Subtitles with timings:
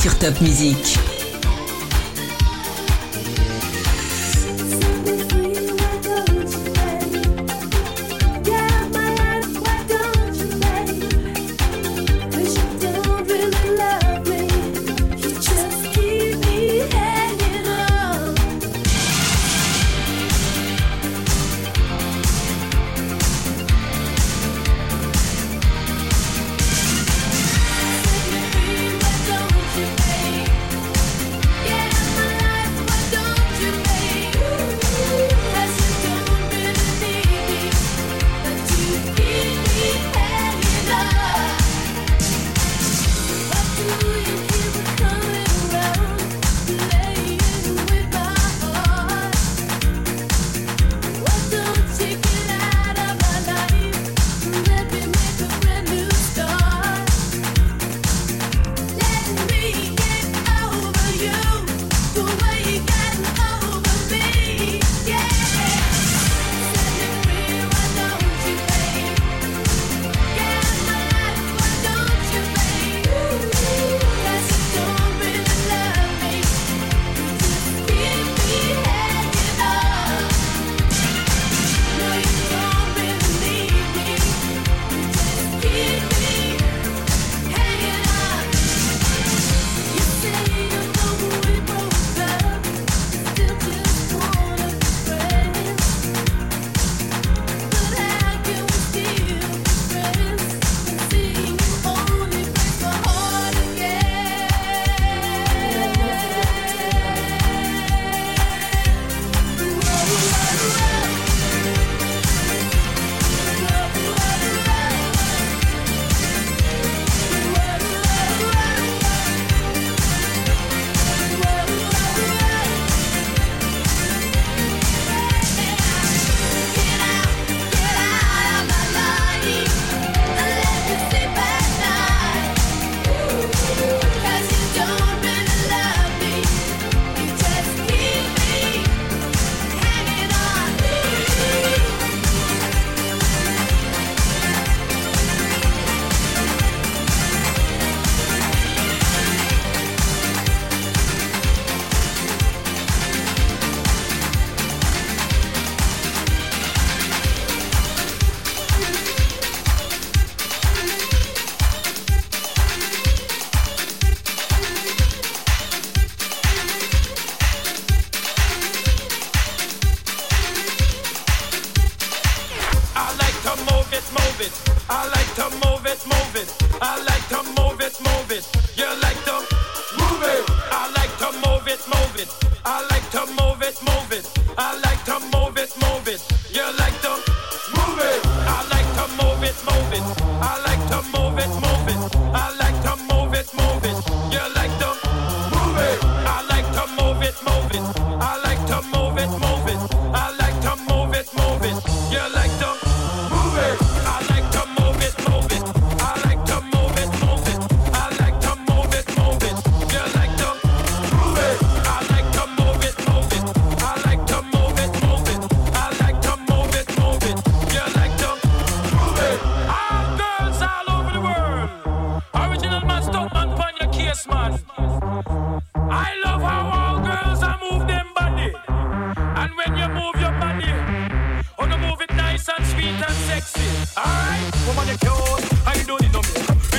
[0.00, 1.17] sur Top Music.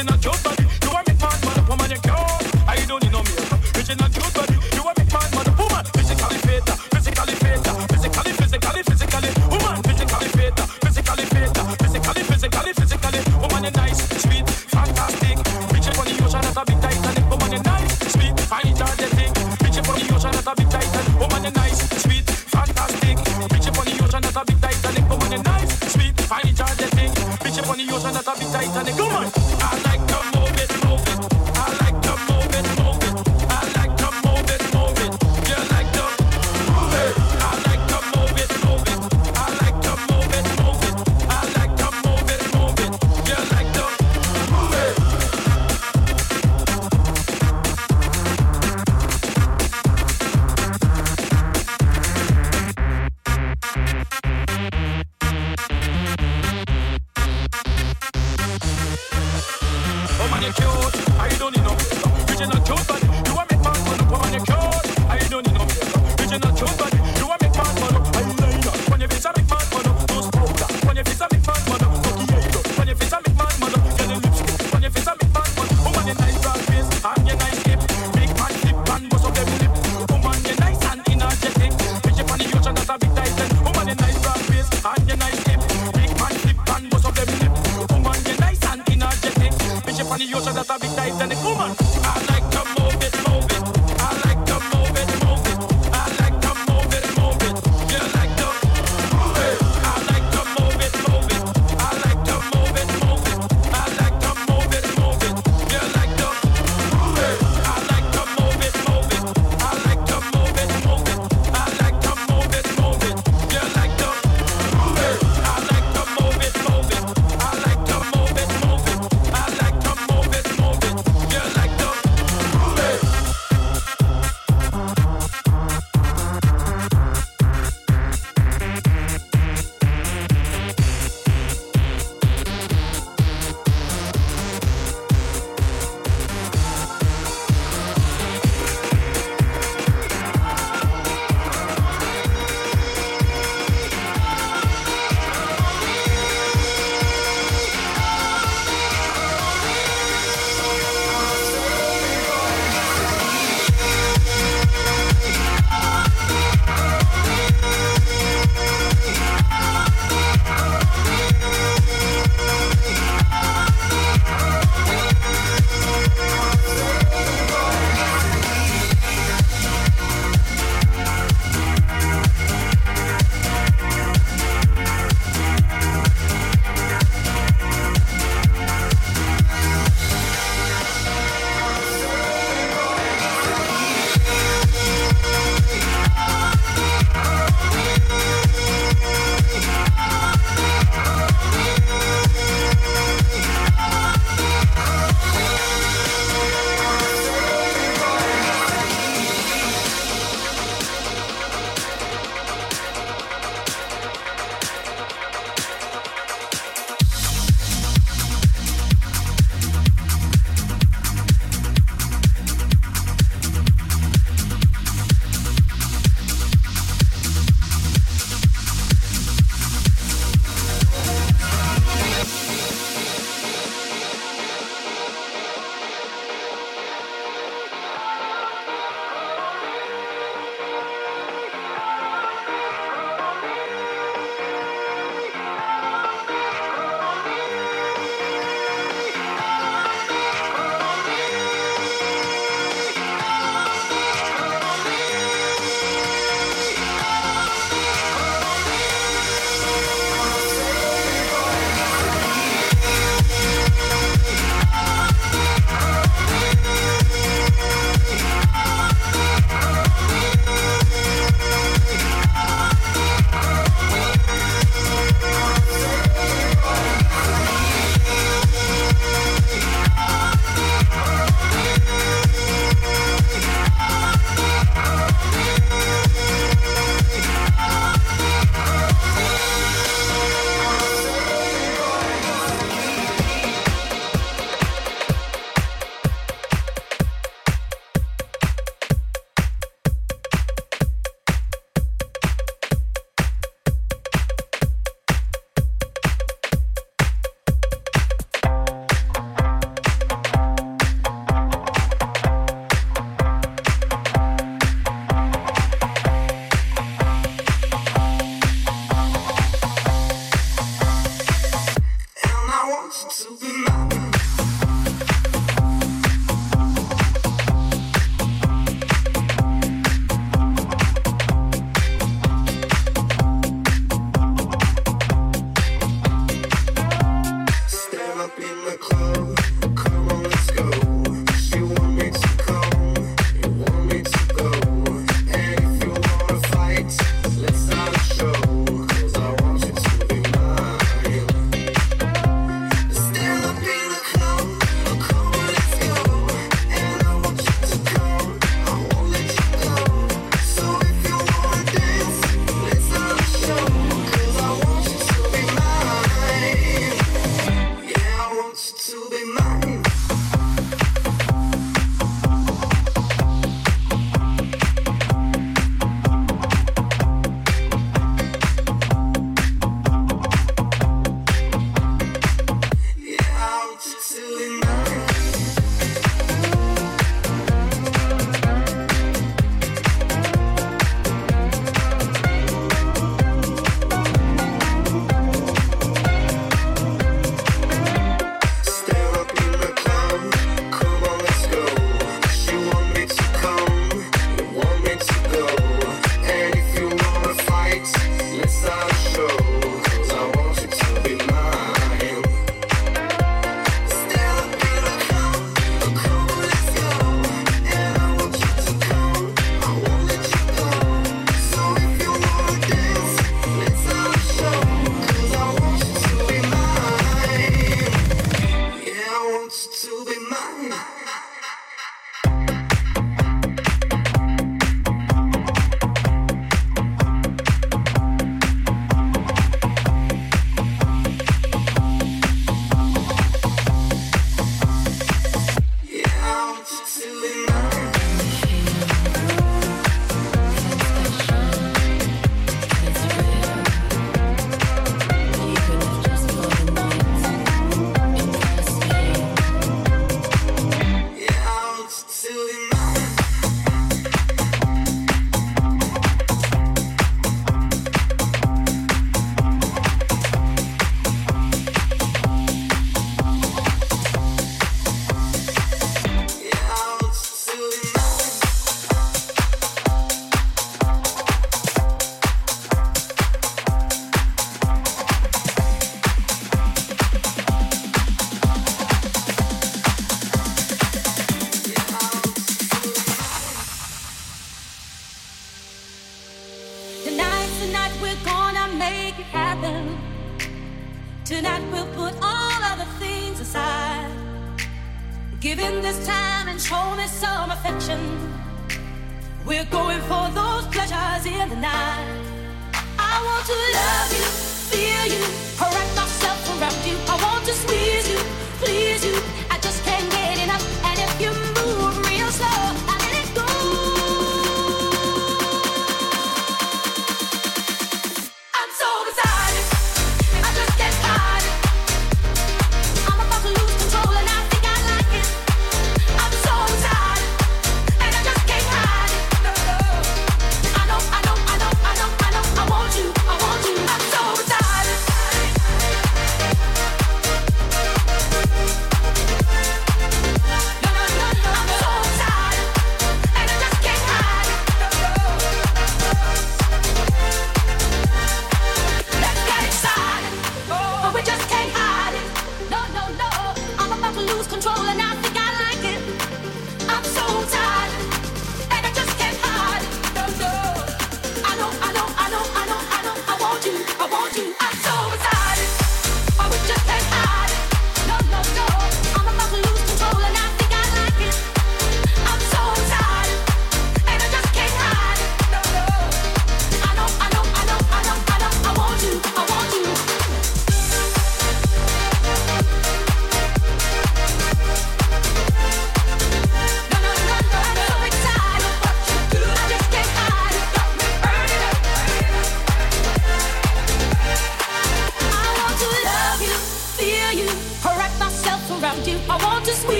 [0.00, 0.39] in a joke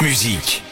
[0.00, 0.63] Musique.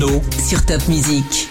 [0.00, 1.49] sur top musique.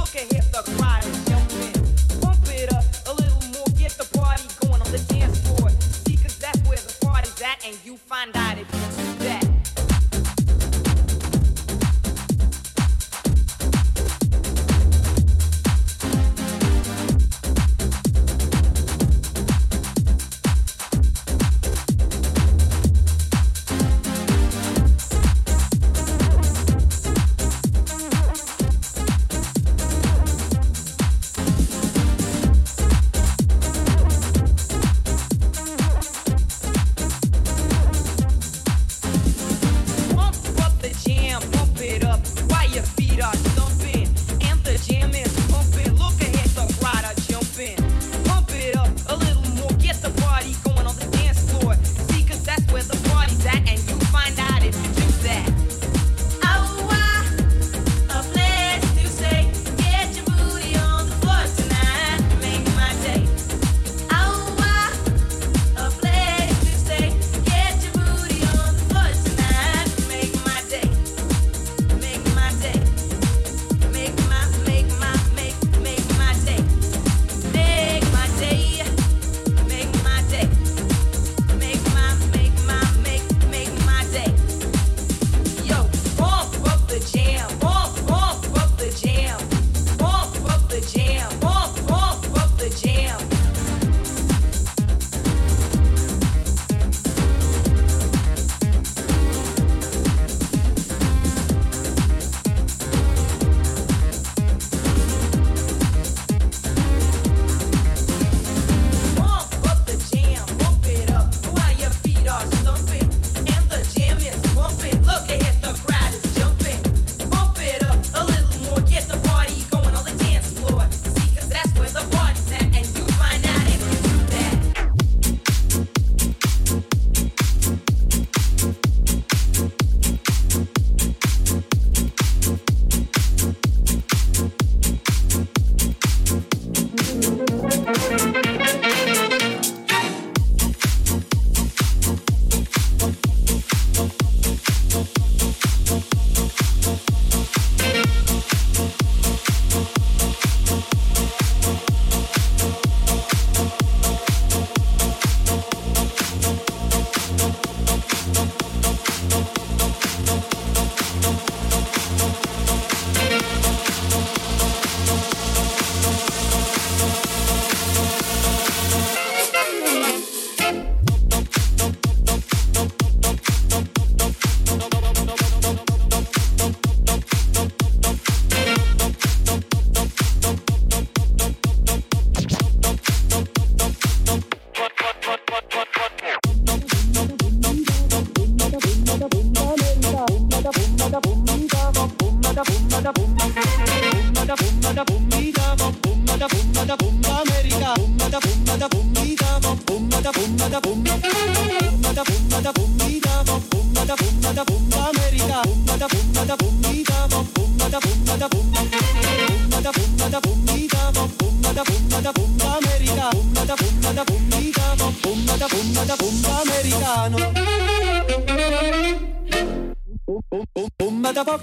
[0.00, 2.20] Look ahead, the crowd is jumping.
[2.20, 3.39] Pump it up a little.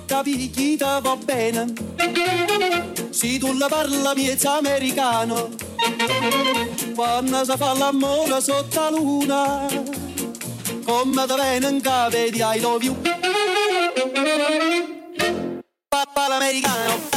[0.07, 1.73] capichita va bene.
[3.11, 5.49] Se tu la parla è americano,
[6.95, 9.67] quando si fa l'amore sotto la luna,
[10.85, 12.95] come da bene cave di I love you.
[15.89, 17.16] Papà l'americano.